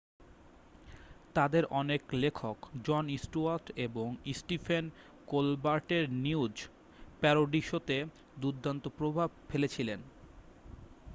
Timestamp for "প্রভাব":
8.97-9.29